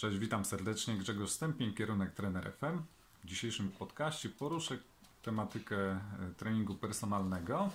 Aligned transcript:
Cześć, 0.00 0.18
witam 0.18 0.44
serdecznie. 0.44 0.96
Grzegorz 0.96 1.30
Stępień, 1.30 1.74
kierunek 1.74 2.14
trener 2.14 2.52
FM. 2.52 2.82
W 3.24 3.26
dzisiejszym 3.26 3.70
podcaście 3.70 4.28
poruszę 4.28 4.78
tematykę 5.22 5.76
e, 5.76 6.00
treningu 6.36 6.74
personalnego, 6.74 7.70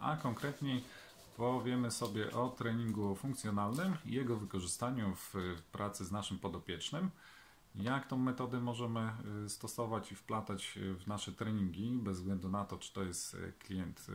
a 0.00 0.16
konkretniej 0.16 0.84
powiemy 1.36 1.90
sobie 1.90 2.32
o 2.32 2.48
treningu 2.48 3.14
funkcjonalnym 3.14 3.96
i 4.06 4.12
jego 4.12 4.36
wykorzystaniu 4.36 5.14
w 5.14 5.34
pracy 5.72 6.04
z 6.04 6.12
naszym 6.12 6.38
podopiecznym. 6.38 7.10
Jak 7.74 8.06
tą 8.06 8.18
metodę 8.18 8.60
możemy 8.60 9.00
e, 9.00 9.48
stosować 9.48 10.12
i 10.12 10.14
wplatać 10.14 10.78
w 10.98 11.06
nasze 11.06 11.32
treningi, 11.32 11.90
bez 11.90 12.18
względu 12.18 12.48
na 12.48 12.64
to, 12.64 12.78
czy 12.78 12.92
to 12.92 13.02
jest 13.02 13.34
e, 13.34 13.52
klient 13.52 14.06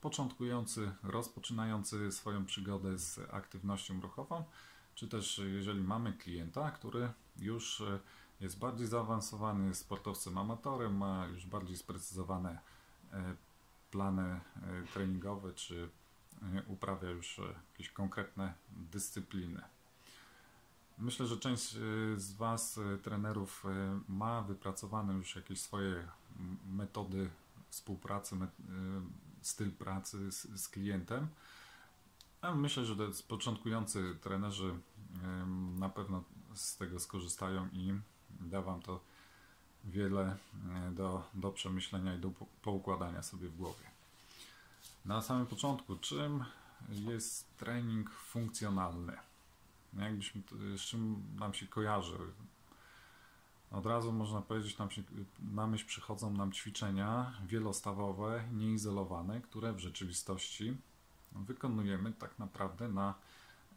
początkujący, 0.00 0.90
rozpoczynający 1.02 2.12
swoją 2.12 2.44
przygodę 2.46 2.98
z 2.98 3.20
aktywnością 3.32 4.00
ruchową, 4.00 4.44
czy 4.96 5.08
też 5.08 5.40
jeżeli 5.54 5.80
mamy 5.80 6.12
klienta, 6.12 6.70
który 6.70 7.12
już 7.38 7.80
e, 7.80 7.98
jest 8.40 8.58
bardziej 8.58 8.86
zaawansowany, 8.86 9.74
sportowcem 9.74 10.38
amatorem, 10.38 10.96
ma 10.96 11.26
już 11.26 11.46
bardziej 11.46 11.76
sprecyzowane 11.76 12.58
e, 13.12 13.36
plany 13.90 14.22
e, 14.22 14.40
treningowe, 14.92 15.52
czy 15.52 15.88
uprawia 16.66 17.10
już 17.10 17.40
jakieś 17.72 17.90
konkretne 17.90 18.54
dyscypliny. 18.70 19.62
Myślę, 20.98 21.26
że 21.26 21.36
część 21.36 21.70
z 22.16 22.32
Was, 22.32 22.80
trenerów, 23.02 23.64
ma 24.08 24.42
wypracowane 24.42 25.14
już 25.14 25.36
jakieś 25.36 25.60
swoje 25.60 26.08
metody 26.66 27.30
współpracy, 27.70 28.36
styl 29.42 29.70
pracy 29.70 30.32
z 30.32 30.68
klientem. 30.68 31.28
Ja 32.46 32.54
myślę, 32.54 32.84
że 32.84 32.94
początkujący 33.28 34.16
trenerzy 34.20 34.74
na 35.78 35.88
pewno 35.88 36.24
z 36.54 36.76
tego 36.76 37.00
skorzystają 37.00 37.68
i 37.72 37.94
da 38.40 38.62
Wam 38.62 38.82
to 38.82 39.00
wiele 39.84 40.36
e, 40.86 40.90
do, 40.90 41.24
do 41.34 41.50
przemyślenia 41.50 42.14
i 42.14 42.18
do 42.18 42.30
poukładania 42.62 43.22
sobie 43.22 43.48
w 43.48 43.56
głowie. 43.56 43.84
Na 45.04 45.22
samym 45.22 45.46
początku, 45.46 45.96
czym 45.96 46.44
jest 46.88 47.56
trening 47.56 48.10
funkcjonalny? 48.10 49.12
Jakbyśmy, 49.98 50.42
z 50.76 50.80
czym 50.80 51.22
nam 51.38 51.54
się 51.54 51.66
kojarzy? 51.66 52.18
Od 53.70 53.86
razu 53.86 54.12
można 54.12 54.42
powiedzieć, 54.42 54.78
nam 54.78 54.90
się, 54.90 55.02
na 55.54 55.66
myśl 55.66 55.86
przychodzą 55.86 56.30
nam 56.30 56.52
ćwiczenia 56.52 57.32
wielostawowe, 57.46 58.44
nieizolowane, 58.52 59.40
które 59.40 59.72
w 59.72 59.78
rzeczywistości 59.78 60.76
wykonujemy 61.44 62.12
tak 62.12 62.38
naprawdę 62.38 62.88
na, 62.88 63.14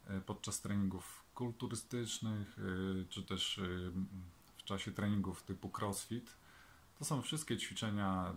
e, 0.06 0.20
podczas 0.20 0.60
treningów 0.60 1.24
kulturystycznych, 1.34 2.58
e, 2.58 3.04
czy 3.08 3.22
też 3.22 3.58
e, 3.58 3.62
w 4.56 4.64
czasie 4.64 4.92
treningów 4.92 5.42
typu 5.42 5.70
crossfit. 5.78 6.36
To 6.98 7.04
są 7.04 7.22
wszystkie 7.22 7.56
ćwiczenia 7.56 8.34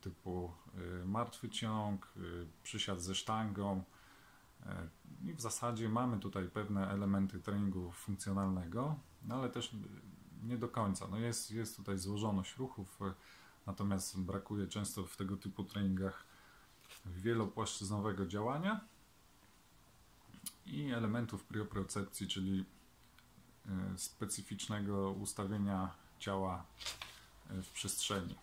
typu 0.00 0.52
martwy 1.04 1.48
ciąg, 1.48 2.12
przysiad 2.62 3.02
ze 3.02 3.14
sztangą. 3.14 3.84
I 5.24 5.32
w 5.32 5.40
zasadzie 5.40 5.88
mamy 5.88 6.18
tutaj 6.18 6.48
pewne 6.48 6.90
elementy 6.90 7.40
treningu 7.40 7.92
funkcjonalnego, 7.92 8.98
no 9.22 9.34
ale 9.34 9.48
też 9.48 9.76
nie 10.42 10.58
do 10.58 10.68
końca. 10.68 11.08
No 11.10 11.18
jest, 11.18 11.50
jest 11.50 11.76
tutaj 11.76 11.98
złożoność 11.98 12.56
ruchów, 12.56 12.98
natomiast 13.66 14.20
brakuje 14.20 14.66
często 14.66 15.06
w 15.06 15.16
tego 15.16 15.36
typu 15.36 15.64
treningach 15.64 16.24
wielopłaszczyznowego 17.16 18.26
działania 18.26 18.80
i 20.66 20.92
elementów 20.92 21.44
prioprocepcji, 21.44 22.28
czyli 22.28 22.64
e, 23.66 23.98
specyficznego 23.98 25.10
ustawienia 25.10 25.94
ciała 26.18 26.64
e, 27.50 27.62
w 27.62 27.70
przestrzeni. 27.70 28.34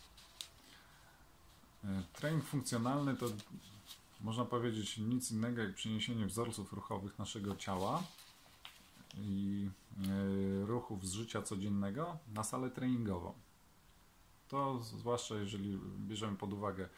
E, 1.84 2.04
trening 2.14 2.44
funkcjonalny 2.46 3.16
to 3.16 3.26
można 4.22 4.46
powiedzieć 4.46 4.98
nic 4.98 5.32
innego 5.32 5.62
jak 5.62 5.76
przeniesienie 5.76 6.26
wzorców 6.26 6.74
ruchowych 6.74 7.20
naszego 7.20 7.56
ciała 7.56 8.04
i 9.18 9.70
ruchów 10.66 11.08
z 11.08 11.12
życia 11.12 11.42
codziennego 11.42 12.18
na 12.34 12.44
salę 12.44 12.70
treningową. 12.70 13.34
To 14.48 14.80
zwłaszcza 14.80 15.36
jeżeli 15.36 15.80
bierzemy 16.00 16.38
pod 16.38 16.54
uwagę 16.54 16.90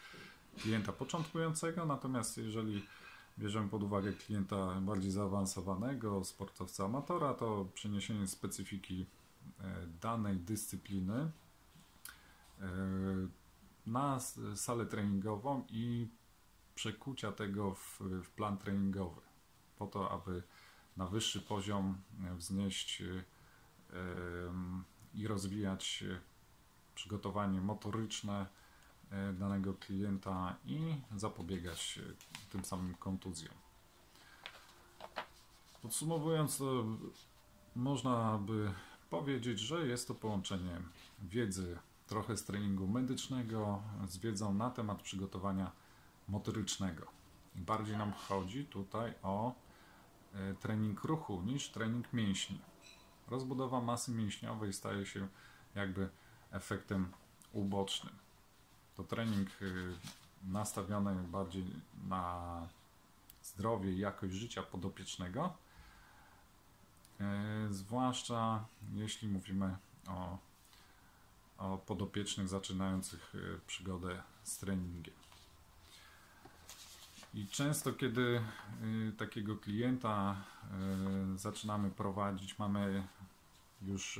klienta 0.61 0.93
początkującego, 0.93 1.85
natomiast 1.85 2.37
jeżeli 2.37 2.85
bierzemy 3.39 3.69
pod 3.69 3.83
uwagę 3.83 4.13
klienta 4.13 4.81
bardziej 4.81 5.11
zaawansowanego, 5.11 6.23
sportowca 6.23 6.85
amatora, 6.85 7.33
to 7.33 7.65
przeniesienie 7.73 8.27
specyfiki 8.27 9.05
e, 9.59 9.87
danej 10.01 10.37
dyscypliny 10.37 11.31
e, 12.59 12.67
na 13.85 14.19
salę 14.55 14.85
treningową 14.85 15.65
i 15.69 16.07
przekucia 16.75 17.31
tego 17.31 17.75
w, 17.75 17.99
w 18.23 18.29
plan 18.29 18.57
treningowy, 18.57 19.21
po 19.77 19.87
to, 19.87 20.11
aby 20.11 20.43
na 20.97 21.07
wyższy 21.07 21.41
poziom 21.41 21.97
wznieść 22.37 23.01
e, 23.01 23.23
i 25.13 25.27
rozwijać 25.27 26.03
przygotowanie 26.95 27.61
motoryczne, 27.61 28.45
danego 29.33 29.73
klienta 29.73 30.55
i 30.65 31.01
zapobiegać 31.15 31.99
e, 32.03 32.49
tym 32.51 32.65
samym 32.65 32.95
kontuzjom. 32.95 33.55
Podsumowując, 35.81 36.63
można 37.75 38.37
by 38.37 38.73
powiedzieć, 39.09 39.59
że 39.59 39.87
jest 39.87 40.07
to 40.07 40.15
połączenie 40.15 40.81
wiedzy 41.21 41.77
trochę 42.07 42.37
z 42.37 42.43
treningu 42.43 42.87
medycznego 42.87 43.83
z 44.07 44.17
wiedzą 44.17 44.53
na 44.53 44.69
temat 44.69 45.01
przygotowania 45.01 45.71
motorycznego. 46.27 47.07
Bardziej 47.55 47.97
nam 47.97 48.13
chodzi 48.13 48.65
tutaj 48.65 49.13
o 49.23 49.53
e, 50.33 50.53
trening 50.53 51.03
ruchu 51.03 51.41
niż 51.41 51.69
trening 51.69 52.13
mięśni. 52.13 52.59
Rozbudowa 53.27 53.81
masy 53.81 54.11
mięśniowej 54.11 54.73
staje 54.73 55.05
się 55.05 55.27
jakby 55.75 56.09
efektem 56.51 57.11
ubocznym 57.53 58.28
to 58.99 59.03
trening 59.03 59.49
y, 59.61 59.95
nastawiony 60.43 61.23
bardziej 61.23 61.65
na 62.07 62.67
zdrowie 63.43 63.91
i 63.91 63.99
jakość 63.99 64.33
życia 64.33 64.63
podopiecznego, 64.63 65.53
y, 67.21 67.73
zwłaszcza 67.73 68.65
jeśli 68.93 69.27
mówimy 69.27 69.77
o, 70.07 70.37
o 71.57 71.77
podopiecznych 71.77 72.47
zaczynających 72.47 73.35
y, 73.35 73.59
przygodę 73.67 74.23
z 74.43 74.57
treningiem. 74.57 75.15
I 77.33 77.47
często, 77.47 77.93
kiedy 77.93 78.41
takiego 79.17 79.55
klienta 79.55 80.35
zaczynamy 81.35 81.91
prowadzić, 81.91 82.59
mamy 82.59 83.07
już 83.81 84.19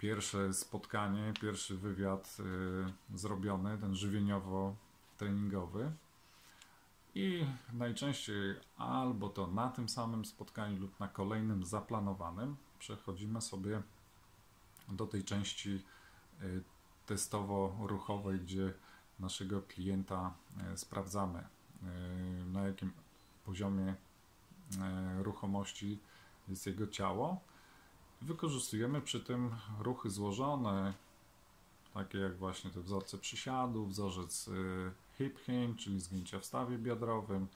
pierwsze 0.00 0.54
spotkanie, 0.54 1.32
pierwszy 1.40 1.76
wywiad 1.76 2.36
y, 2.40 3.18
zrobiony, 3.18 3.78
ten 3.78 3.94
żywieniowo-treningowy. 3.94 5.90
I 7.14 7.46
najczęściej 7.72 8.54
albo 8.76 9.28
to 9.28 9.46
na 9.46 9.68
tym 9.68 9.88
samym 9.88 10.24
spotkaniu 10.24 10.80
lub 10.80 11.00
na 11.00 11.08
kolejnym 11.08 11.64
zaplanowanym 11.64 12.56
przechodzimy 12.78 13.40
sobie 13.40 13.82
do 14.88 15.06
tej 15.06 15.24
części 15.24 15.82
y, 16.42 16.62
testowo-ruchowej, 17.06 18.40
gdzie 18.40 18.72
naszego 19.18 19.62
klienta 19.62 20.34
y, 20.74 20.78
sprawdzamy, 20.78 21.38
y, 21.38 21.44
na 22.46 22.66
jakim 22.66 22.92
poziomie 23.44 23.94
y, 23.94 25.22
ruchomości 25.22 25.98
jest 26.48 26.66
jego 26.66 26.86
ciało 26.86 27.40
Wykorzystujemy 28.22 29.00
przy 29.00 29.20
tym 29.20 29.50
ruchy 29.78 30.10
złożone, 30.10 30.94
takie 31.94 32.18
jak 32.18 32.36
właśnie 32.36 32.70
te 32.70 32.80
wzorce 32.80 33.18
przysiadu, 33.18 33.86
wzorzec 33.86 34.48
y, 34.48 34.92
hip 35.18 35.38
hinge, 35.38 35.78
czyli 35.78 36.00
zgięcia 36.00 36.40
w 36.40 36.44
stawie 36.44 36.78
biodrowym, 36.78 37.46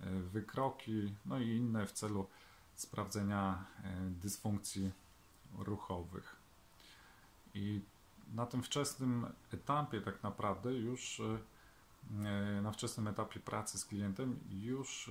y, 0.00 0.20
wykroki, 0.20 1.14
no 1.26 1.38
i 1.38 1.48
inne 1.48 1.86
w 1.86 1.92
celu 1.92 2.26
sprawdzenia 2.74 3.64
y, 3.78 4.10
dysfunkcji 4.10 4.90
ruchowych. 5.58 6.36
I 7.54 7.80
na 8.34 8.46
tym 8.46 8.62
wczesnym 8.62 9.26
etapie 9.52 10.00
tak 10.00 10.22
naprawdę 10.22 10.74
już 10.74 11.22
na 12.62 12.72
wczesnym 12.72 13.08
etapie 13.08 13.40
pracy 13.40 13.78
z 13.78 13.84
klientem 13.84 14.38
już 14.50 15.10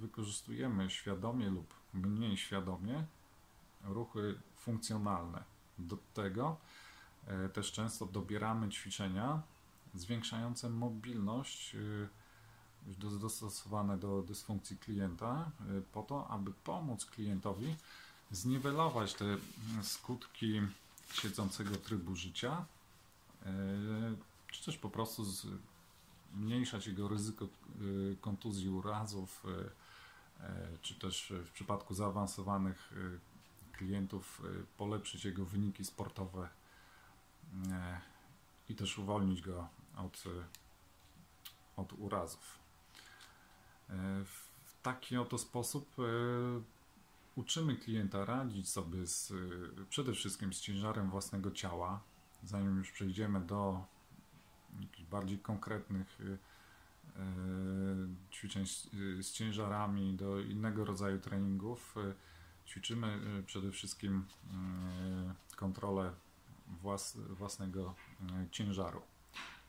wykorzystujemy 0.00 0.90
świadomie 0.90 1.50
lub 1.50 1.74
mniej 1.94 2.36
świadomie 2.36 3.04
ruchy 3.84 4.38
funkcjonalne. 4.56 5.44
Do 5.78 5.98
tego 6.14 6.56
e, 7.26 7.48
też 7.48 7.72
często 7.72 8.06
dobieramy 8.06 8.68
ćwiczenia 8.68 9.42
zwiększające 9.94 10.70
mobilność 10.70 11.74
e, 11.74 13.08
dostosowane 13.18 13.98
do 13.98 14.22
dysfunkcji 14.22 14.78
klienta, 14.78 15.50
e, 15.60 15.82
po 15.92 16.02
to, 16.02 16.28
aby 16.28 16.52
pomóc 16.52 17.06
klientowi 17.06 17.76
zniwelować 18.30 19.14
te 19.14 19.24
skutki 19.82 20.60
siedzącego 21.12 21.76
trybu 21.76 22.16
życia, 22.16 22.64
czy 24.50 24.64
też 24.64 24.78
po 24.78 24.90
prostu 24.90 25.24
zmniejszać 26.34 26.86
jego 26.86 27.08
ryzyko 27.08 27.46
kontuzji, 28.20 28.68
urazów, 28.68 29.44
czy 30.82 30.94
też 30.94 31.32
w 31.44 31.50
przypadku 31.50 31.94
zaawansowanych 31.94 32.92
klientów 33.76 34.42
polepszyć 34.76 35.24
jego 35.24 35.44
wyniki 35.44 35.84
sportowe 35.84 36.48
i 38.68 38.74
też 38.74 38.98
uwolnić 38.98 39.42
go 39.42 39.68
od, 39.96 40.24
od 41.76 41.92
urazów. 41.92 42.58
W 44.64 44.82
taki 44.82 45.16
oto 45.16 45.38
sposób 45.38 45.96
uczymy 47.36 47.76
klienta 47.76 48.24
radzić 48.24 48.68
sobie 48.68 49.06
z, 49.06 49.32
przede 49.88 50.12
wszystkim 50.12 50.52
z 50.52 50.60
ciężarem 50.60 51.10
własnego 51.10 51.50
ciała, 51.50 52.00
zanim 52.44 52.78
już 52.78 52.90
przejdziemy 52.90 53.40
do 53.40 53.84
jakichś 54.80 55.08
bardziej 55.08 55.38
konkretnych 55.38 56.18
ćwiczeń 58.32 58.66
z 59.20 59.32
ciężarami, 59.32 60.14
do 60.14 60.40
innego 60.40 60.84
rodzaju 60.84 61.20
treningów. 61.20 61.94
Ćwiczymy 62.66 63.20
przede 63.46 63.72
wszystkim 63.72 64.24
kontrolę 65.56 66.12
włas, 66.66 67.16
własnego 67.16 67.94
ciężaru. 68.50 69.02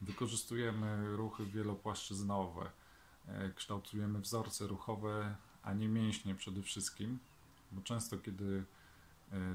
Wykorzystujemy 0.01 1.15
ruchy 1.15 1.45
wielopłaszczyznowe, 1.45 2.71
kształtujemy 3.55 4.19
wzorce 4.19 4.67
ruchowe, 4.67 5.35
a 5.63 5.73
nie 5.73 5.87
mięśnie 5.87 6.35
przede 6.35 6.61
wszystkim, 6.61 7.19
bo 7.71 7.81
często 7.81 8.17
kiedy 8.17 8.65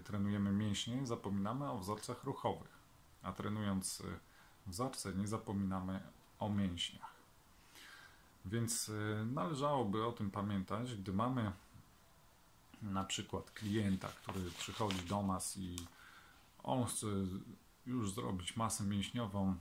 trenujemy 0.05 0.53
mięśnie, 0.53 1.07
zapominamy 1.07 1.71
o 1.71 1.79
wzorcach 1.79 2.25
ruchowych, 2.25 2.79
a 3.23 3.33
trenując 3.33 4.03
wzorce 4.67 5.15
nie 5.15 5.29
zapominamy 5.29 6.01
o 6.39 6.49
mięśniach. 6.49 7.13
Więc 8.45 8.91
należałoby 9.27 10.07
o 10.07 10.13
tym 10.13 10.31
pamiętać, 10.31 10.95
gdy 10.95 11.13
mamy 11.13 11.53
na 12.83 13.05
przykład 13.05 13.51
klienta, 13.51 14.09
który 14.09 14.51
przychodzi 14.51 15.01
do 15.05 15.23
nas 15.23 15.57
i 15.57 15.77
on 16.63 16.85
chce 16.85 17.07
już 17.87 18.13
zrobić 18.13 18.57
masę 18.57 18.85
mięśniową, 18.85 19.57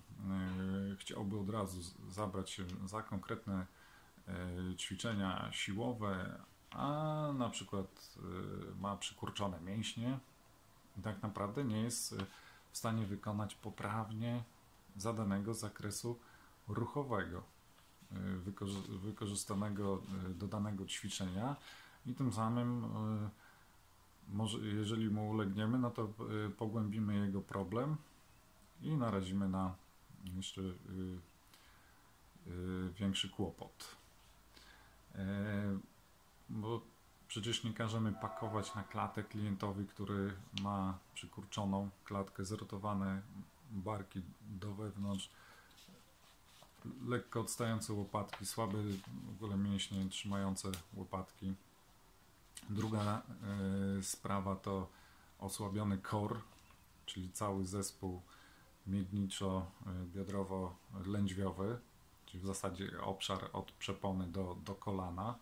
chciałby 1.00 1.40
od 1.40 1.50
razu 1.50 1.82
zabrać 2.10 2.50
się 2.50 2.64
za 2.86 3.04
konkretne 3.04 3.66
ćwiczenia 4.78 5.50
siłowe, 5.52 6.42
a 6.72 7.28
na 7.38 7.50
przykład 7.50 8.18
ma 8.80 8.98
przykurczone 8.98 9.62
mięśnie 9.62 10.20
tak 11.04 11.22
naprawdę 11.24 11.64
nie 11.64 11.82
jest 11.82 12.16
w 12.72 12.78
stanie 12.78 13.06
wykonać 13.06 13.56
poprawnie 13.56 14.44
zadanego 14.98 15.54
zakresu 15.54 16.20
ruchowego 16.68 17.44
wykorzystanego 18.88 20.02
do 20.30 20.48
danego 20.48 20.86
ćwiczenia 20.86 21.56
i 22.06 22.14
tym 22.14 22.34
samym 22.34 22.86
może, 24.30 24.58
jeżeli 24.60 25.10
mu 25.10 25.30
ulegniemy, 25.30 25.80
no 25.80 25.92
to 25.92 26.10
pogłębimy 26.58 27.26
jego 27.26 27.42
problem 27.42 27.96
i 28.82 28.96
narazimy 28.96 29.50
na 29.50 29.76
jeszcze 30.36 30.62
większy 33.00 33.30
kłopot. 33.30 33.96
Bo 36.50 36.82
przecież 37.28 37.64
nie 37.64 37.74
każemy 37.74 38.14
pakować 38.14 38.76
na 38.76 38.84
klatę 38.84 39.24
klientowi, 39.24 39.86
który 39.86 40.34
ma 40.62 40.98
przykurczoną 41.14 41.90
klatkę, 42.06 42.46
zrotowane 42.46 43.22
barki 43.72 44.22
do 44.42 44.74
wewnątrz, 44.74 45.30
lekko 47.06 47.42
odstające 47.42 47.94
łopatki, 47.94 48.46
słabe 48.46 48.78
w 49.26 49.44
ogóle 49.44 49.58
mięśnie 49.58 50.10
trzymające 50.10 50.72
łopatki. 50.94 51.54
Druga 52.72 53.22
y, 54.00 54.04
sprawa 54.04 54.56
to 54.56 54.90
osłabiony 55.40 55.98
kor, 55.98 56.42
czyli 57.06 57.32
cały 57.32 57.66
zespół 57.66 58.22
miedniczo-biodrowo-lędźwiowy, 58.88 61.78
czyli 62.26 62.44
w 62.44 62.46
zasadzie 62.46 63.02
obszar 63.02 63.50
od 63.54 63.72
przepony 63.72 64.28
do, 64.28 64.58
do 64.66 64.76
kolana. 64.76 65.36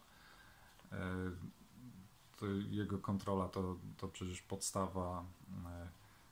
To 2.37 2.45
jego 2.69 2.97
kontrola 2.97 3.49
to, 3.49 3.75
to 3.97 4.07
przecież 4.07 4.41
podstawa 4.41 5.21
y, 5.21 5.25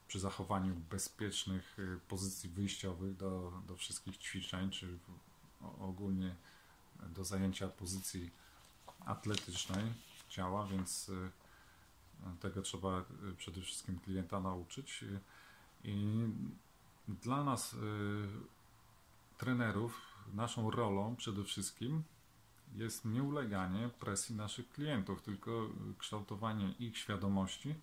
przy 0.07 0.19
zachowaniu 0.19 0.75
bezpiecznych 0.75 1.77
pozycji 2.07 2.49
wyjściowych 2.49 3.15
do, 3.15 3.61
do 3.67 3.75
wszystkich 3.75 4.17
ćwiczeń, 4.17 4.69
czy 4.69 4.99
ogólnie 5.79 6.35
do 7.09 7.23
zajęcia 7.23 7.67
pozycji 7.67 8.31
atletycznej 9.05 9.93
ciała, 10.29 10.67
więc 10.67 11.11
tego 12.39 12.61
trzeba 12.61 13.03
przede 13.37 13.61
wszystkim 13.61 13.99
klienta 13.99 14.39
nauczyć. 14.39 15.05
I 15.83 16.25
dla 17.07 17.43
nas, 17.43 17.75
trenerów, 19.37 20.01
naszą 20.33 20.71
rolą 20.71 21.15
przede 21.15 21.43
wszystkim 21.43 22.03
jest 22.75 23.05
nie 23.05 23.23
uleganie 23.23 23.89
presji 23.99 24.35
naszych 24.35 24.69
klientów, 24.69 25.21
tylko 25.21 25.69
kształtowanie 25.97 26.71
ich 26.79 26.97
świadomości, 26.97 27.75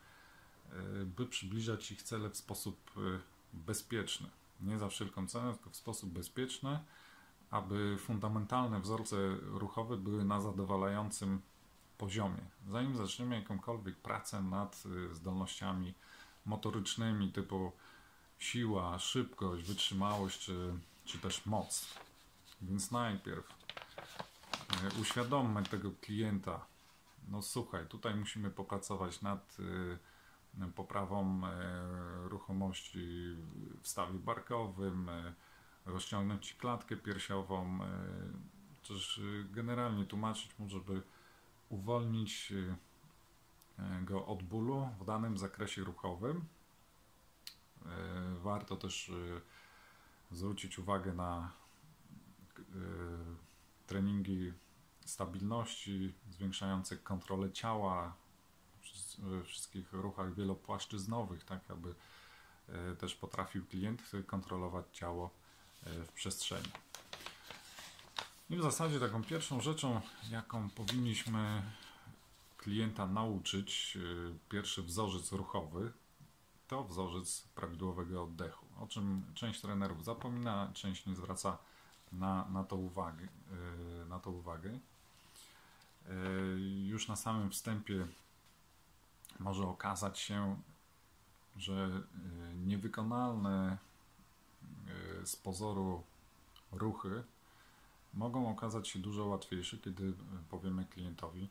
by 1.04 1.26
przybliżać 1.26 1.92
ich 1.92 2.02
cele 2.02 2.30
w 2.30 2.36
sposób 2.36 2.90
bezpieczny. 3.52 4.28
Nie 4.60 4.78
za 4.78 4.88
wszelką 4.88 5.26
cenę, 5.26 5.54
tylko 5.54 5.70
w 5.70 5.76
sposób 5.76 6.10
bezpieczny, 6.10 6.78
aby 7.50 7.96
fundamentalne 7.98 8.80
wzorce 8.80 9.16
ruchowe 9.40 9.96
były 9.96 10.24
na 10.24 10.40
zadowalającym 10.40 11.40
poziomie. 11.98 12.44
Zanim 12.68 12.96
zaczniemy 12.96 13.36
jakąkolwiek 13.36 13.96
pracę 13.96 14.42
nad 14.42 14.84
zdolnościami 15.12 15.94
motorycznymi 16.46 17.32
typu 17.32 17.72
siła, 18.38 18.98
szybkość, 18.98 19.64
wytrzymałość 19.64 20.40
czy, 20.40 20.74
czy 21.04 21.18
też 21.18 21.46
moc. 21.46 21.98
Więc 22.62 22.90
najpierw 22.90 23.48
uświadommy 25.00 25.62
tego 25.62 25.90
klienta. 26.00 26.66
No 27.28 27.42
słuchaj, 27.42 27.86
tutaj 27.86 28.14
musimy 28.14 28.50
popracować 28.50 29.22
nad 29.22 29.56
poprawą 30.74 31.40
ruchomości 32.24 33.36
w 33.82 33.88
stawie 33.88 34.18
barkowym, 34.18 35.10
rozciągnąć 35.86 36.54
klatkę 36.54 36.96
piersiową, 36.96 37.78
też 38.88 39.20
generalnie 39.50 40.04
tłumaczyć 40.04 40.58
mu, 40.58 40.68
żeby 40.68 41.02
uwolnić 41.68 42.52
go 44.02 44.26
od 44.26 44.42
bólu 44.42 44.88
w 45.00 45.04
danym 45.04 45.38
zakresie 45.38 45.84
ruchowym. 45.84 46.44
Warto 48.42 48.76
też 48.76 49.12
zwrócić 50.30 50.78
uwagę 50.78 51.12
na 51.12 51.52
treningi 53.86 54.52
stabilności, 55.04 56.14
zwiększające 56.30 56.96
kontrolę 56.96 57.52
ciała 57.52 58.16
we 59.18 59.42
wszystkich 59.44 59.92
ruchach 59.92 60.34
wielopłaszczyznowych, 60.34 61.44
tak 61.44 61.70
aby 61.70 61.94
też 62.98 63.14
potrafił 63.14 63.66
klient 63.66 64.02
kontrolować 64.26 64.84
ciało 64.92 65.30
w 65.82 66.12
przestrzeni. 66.12 66.68
I 68.54 68.56
w 68.56 68.62
zasadzie 68.62 69.00
taką 69.00 69.24
pierwszą 69.24 69.60
rzeczą, 69.60 70.00
jaką 70.30 70.70
powinniśmy 70.70 71.62
klienta 72.56 73.06
nauczyć, 73.06 73.98
pierwszy 74.48 74.82
wzorzec 74.82 75.32
ruchowy, 75.32 75.92
to 76.68 76.84
wzorzec 76.84 77.42
prawidłowego 77.54 78.22
oddechu, 78.22 78.66
o 78.80 78.86
czym 78.86 79.22
część 79.34 79.60
trenerów 79.60 80.04
zapomina, 80.04 80.70
część 80.74 81.06
nie 81.06 81.14
zwraca 81.14 81.58
na, 82.12 82.48
na, 82.48 82.64
to, 82.64 82.76
uwagi, 82.76 83.26
na 84.08 84.18
to 84.18 84.30
uwagę. 84.30 84.78
Już 86.84 87.08
na 87.08 87.16
samym 87.16 87.50
wstępie 87.50 88.06
może 89.38 89.64
okazać 89.68 90.18
się, 90.18 90.60
że 91.56 92.02
niewykonalne 92.54 93.78
z 95.24 95.36
pozoru 95.36 96.02
ruchy 96.72 97.24
mogą 98.16 98.50
okazać 98.50 98.88
się 98.88 98.98
dużo 98.98 99.26
łatwiejsze, 99.26 99.78
kiedy 99.78 100.12
powiemy 100.50 100.84
klientowi, 100.84 101.48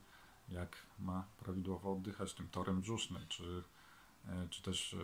jak 0.49 0.77
ma 0.99 1.23
prawidłowo 1.39 1.93
oddychać 1.93 2.33
tym 2.33 2.47
torem 2.47 2.81
brzusznym, 2.81 3.27
czy, 3.27 3.63
czy 4.49 4.61
też 4.61 4.95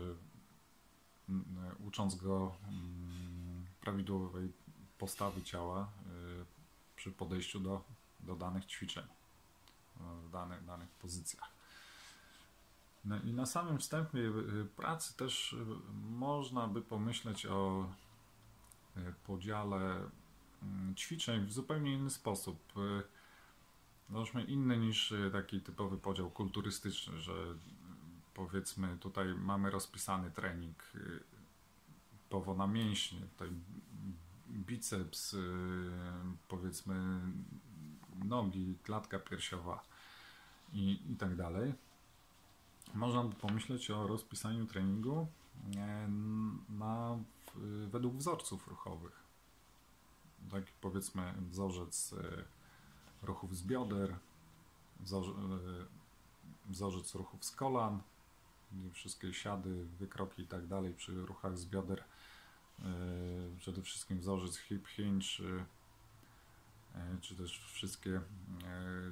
ucząc 1.87 2.15
go 2.15 2.55
prawidłowej 3.81 4.51
postawy 4.97 5.41
ciała 5.41 5.91
przy 6.95 7.11
podejściu 7.11 7.59
do, 7.59 7.83
do 8.19 8.35
danych 8.35 8.65
ćwiczeń 8.65 9.03
w 9.99 10.29
danych, 10.31 10.65
danych 10.65 10.89
pozycjach. 10.89 11.49
No 13.05 13.21
i 13.21 13.33
na 13.33 13.45
samym 13.45 13.77
wstępie 13.77 14.31
pracy 14.75 15.17
też 15.17 15.55
można 16.09 16.67
by 16.67 16.81
pomyśleć 16.81 17.45
o 17.45 17.89
podziale 19.27 19.85
mm, 19.85 20.11
ćwiczeń 20.95 21.45
w 21.45 21.53
zupełnie 21.53 21.93
inny 21.93 22.09
sposób. 22.09 22.73
Załóżmy 24.09 24.43
inny 24.43 24.77
niż 24.77 25.13
taki 25.31 25.61
typowy 25.61 25.97
podział 25.97 26.29
kulturystyczny, 26.29 27.19
że 27.19 27.33
powiedzmy 28.33 28.97
tutaj 28.97 29.27
mamy 29.35 29.71
rozpisany 29.71 30.31
trening 30.31 30.93
powo 32.29 32.55
na 32.55 32.67
mięśnie, 32.67 33.19
tutaj 33.19 33.49
biceps, 34.49 35.35
powiedzmy 36.47 37.19
nogi, 38.25 38.75
klatka 38.83 39.19
piersiowa 39.19 39.83
i, 40.73 40.99
i 41.11 41.15
tak 41.15 41.35
dalej 41.35 41.73
można 42.93 43.23
by 43.23 43.35
pomyśleć 43.35 43.91
o 43.91 44.07
rozpisaniu 44.07 44.65
treningu 44.65 45.27
e, 45.75 46.07
na, 46.69 47.17
według 47.87 48.15
wzorców 48.15 48.67
ruchowych. 48.67 49.28
Taki 50.51 50.71
powiedzmy 50.81 51.33
wzorzec 51.51 52.13
e, 52.13 52.43
ruchów 53.25 53.57
z 53.57 53.63
bioder, 53.63 54.11
e, 54.11 54.15
wzorzec 56.69 57.15
ruchów 57.15 57.45
z 57.45 57.51
kolan, 57.51 58.01
wszystkie 58.93 59.33
siady, 59.33 59.85
wykroki 59.85 60.41
i 60.41 60.47
tak 60.47 60.67
dalej 60.67 60.93
przy 60.93 61.25
ruchach 61.25 61.57
z 61.57 61.65
bioder. 61.65 62.03
Przede 63.57 63.81
wszystkim 63.81 64.19
wzorzec 64.19 64.57
hip 64.57 64.87
hinge, 64.87 65.25
czy 67.21 67.35
też 67.35 67.59
wszystkie 67.73 68.21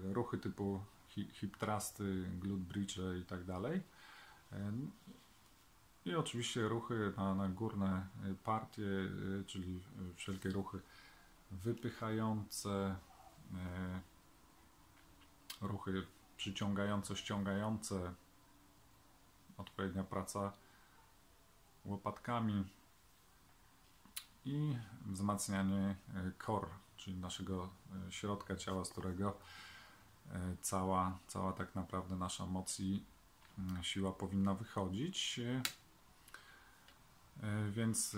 ruchy 0.04 0.38
typu 0.38 0.84
hip 1.10 1.58
trusty, 1.58 2.26
glute 2.40 2.64
bridge 2.64 2.98
i 3.22 3.26
tak 3.26 3.44
dalej. 3.44 3.82
I 6.08 6.16
oczywiście 6.16 6.68
ruchy 6.68 7.14
na, 7.18 7.36
na 7.36 7.50
górne 7.50 8.08
partie, 8.44 8.84
y, 8.84 9.44
czyli 9.48 9.80
wszelkie 10.16 10.50
ruchy 10.50 10.80
wypychające, 11.52 12.96
e, 13.54 14.02
ruchy 15.62 16.08
przyciągające, 16.38 17.16
ściągające, 17.16 18.14
odpowiednia 19.58 20.04
praca 20.04 20.54
łopatkami 21.86 22.68
i 24.46 24.78
wzmacnianie 25.06 25.96
e, 26.16 26.32
core, 26.46 26.70
czyli 26.98 27.18
naszego 27.18 27.70
e, 28.08 28.12
środka 28.12 28.56
ciała, 28.56 28.86
z 28.86 28.90
którego 28.90 29.38
E, 30.34 30.56
cała, 30.62 31.20
cała 31.28 31.54
tak 31.54 31.76
naprawdę 31.76 32.16
nasza 32.16 32.46
moc 32.46 32.80
i 32.80 33.04
mm, 33.60 33.84
siła 33.84 34.12
powinna 34.12 34.54
wychodzić. 34.54 35.40
E, 35.40 35.62
więc 37.72 38.16
e, 38.16 38.18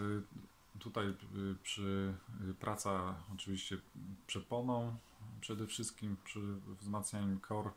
tutaj 0.79 1.15
przy 1.63 2.13
praca 2.59 3.15
oczywiście 3.33 3.77
przeponą 4.27 4.98
przede 5.41 5.67
wszystkim 5.67 6.17
przy 6.24 6.39
wzmacnianiu 6.79 7.39
core, 7.48 7.71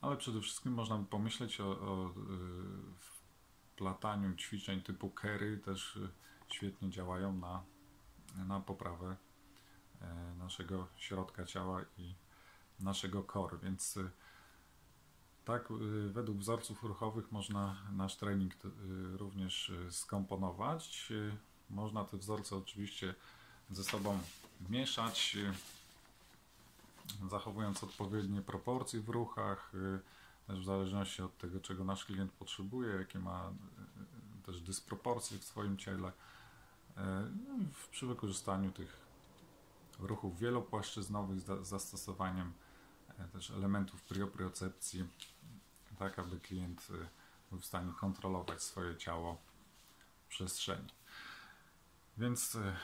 ale 0.00 0.16
przede 0.16 0.40
wszystkim 0.40 0.72
można 0.72 0.98
by 0.98 1.06
pomyśleć 1.06 1.60
o, 1.60 1.70
o 1.70 2.14
wplataniu 3.74 4.36
ćwiczeń 4.36 4.82
typu 4.82 5.10
kery 5.10 5.58
też 5.58 5.98
świetnie 6.48 6.90
działają 6.90 7.32
na, 7.32 7.62
na 8.46 8.60
poprawę 8.60 9.16
E, 10.02 10.34
naszego 10.38 10.88
środka 10.96 11.44
ciała 11.44 11.84
i 11.98 12.14
naszego 12.80 13.22
core, 13.32 13.58
więc 13.62 13.98
tak, 15.46 15.70
e, 15.70 15.74
według 16.08 16.38
wzorców 16.38 16.82
ruchowych 16.82 17.32
można 17.32 17.76
nasz 17.92 18.16
trening 18.16 18.54
również 19.16 19.72
skomponować. 19.90 21.12
Można 21.70 22.04
te 22.04 22.16
wzorce 22.16 22.56
oczywiście 22.56 23.14
ze 23.70 23.84
sobą 23.84 24.18
mieszać, 24.70 25.36
zachowując 27.30 27.84
odpowiednie 27.84 28.42
proporcje 28.42 29.00
w 29.00 29.08
ruchach, 29.08 29.72
też 30.46 30.60
w 30.60 30.64
zależności 30.64 31.22
od 31.22 31.38
tego, 31.38 31.60
czego 31.60 31.84
nasz 31.84 32.04
klient 32.04 32.32
potrzebuje, 32.32 32.90
jakie 32.90 33.18
ma 33.18 33.52
też 34.46 34.60
dysproporcje 34.60 35.38
w 35.38 35.44
swoim 35.44 35.76
ciele. 35.76 36.12
No 37.48 37.58
przy 37.90 38.06
wykorzystaniu 38.06 38.72
tych 38.72 39.00
ruchów 39.98 40.38
wielopłaszczyznowych 40.38 41.40
z 41.40 41.66
zastosowaniem 41.66 42.52
też 43.32 43.50
elementów 43.50 44.02
priopriocepcji, 44.02 45.04
tak 45.98 46.18
aby 46.18 46.40
klient 46.40 46.88
e, 46.90 47.08
był 47.50 47.60
w 47.60 47.66
stanie 47.66 47.92
kontrolować 48.00 48.62
swoje 48.62 48.96
ciało 48.96 49.38
w 50.24 50.28
przestrzeni. 50.28 50.88
Więc 52.18 52.54
e, 52.56 52.76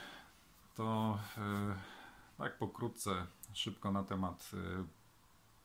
to 0.75 1.19
tak 2.39 2.59
pokrótce, 2.59 3.27
szybko 3.53 3.93
na 3.93 4.05
temat 4.05 4.51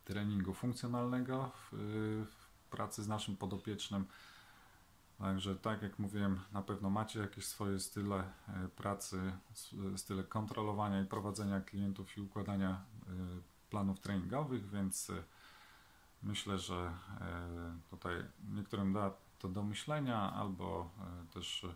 treningu 0.04 0.54
funkcjonalnego 0.54 1.50
w 1.72 2.48
pracy 2.70 3.02
z 3.02 3.08
naszym 3.08 3.36
podopiecznym. 3.36 4.06
Także 5.18 5.56
tak 5.56 5.82
jak 5.82 5.98
mówiłem, 5.98 6.40
na 6.52 6.62
pewno 6.62 6.90
macie 6.90 7.20
jakieś 7.20 7.46
swoje 7.46 7.80
style 7.80 8.32
pracy, 8.76 9.32
style 9.96 10.24
kontrolowania 10.24 11.00
i 11.00 11.06
prowadzenia 11.06 11.60
klientów 11.60 12.16
i 12.18 12.20
układania 12.20 12.84
planów 13.70 14.00
treningowych, 14.00 14.70
więc 14.70 15.12
myślę, 16.22 16.58
że 16.58 16.92
tutaj 17.90 18.14
niektórym 18.48 18.92
da 18.92 19.12
to 19.38 19.48
do 19.48 19.62
myślenia, 19.62 20.32
albo 20.32 20.90
też 21.34 21.66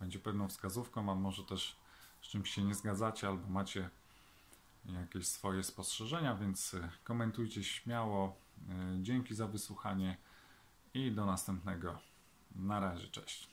będzie 0.00 0.18
pewną 0.18 0.48
wskazówką, 0.48 1.12
a 1.12 1.14
może 1.14 1.44
też 1.44 1.76
z 2.22 2.26
czymś 2.26 2.50
się 2.50 2.64
nie 2.64 2.74
zgadzacie, 2.74 3.28
albo 3.28 3.48
macie 3.48 3.90
jakieś 4.84 5.26
swoje 5.26 5.62
spostrzeżenia, 5.62 6.34
więc 6.34 6.76
komentujcie 7.04 7.64
śmiało. 7.64 8.36
Dzięki 9.00 9.34
za 9.34 9.46
wysłuchanie 9.46 10.16
i 10.94 11.12
do 11.12 11.26
następnego. 11.26 11.98
Na 12.54 12.80
razie, 12.80 13.08
cześć. 13.08 13.49